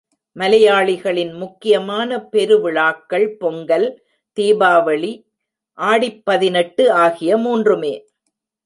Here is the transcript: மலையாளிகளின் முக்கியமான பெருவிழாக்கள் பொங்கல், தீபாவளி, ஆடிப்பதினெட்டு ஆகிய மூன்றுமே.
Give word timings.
மலையாளிகளின் 0.35 1.33
முக்கியமான 1.33 2.19
பெருவிழாக்கள் 2.31 3.27
பொங்கல், 3.37 3.87
தீபாவளி, 4.37 5.13
ஆடிப்பதினெட்டு 5.77 6.89
ஆகிய 6.89 7.37
மூன்றுமே. 7.37 7.93